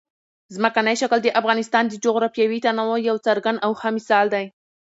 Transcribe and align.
ځمکنی 0.55 0.95
شکل 1.01 1.19
د 1.23 1.27
افغانستان 1.39 1.83
د 1.87 1.93
جغرافیوي 2.05 2.59
تنوع 2.65 2.99
یو 3.09 3.17
څرګند 3.27 3.57
او 3.65 3.71
ښه 3.79 3.89
مثال 3.97 4.25
دی. 4.35 4.45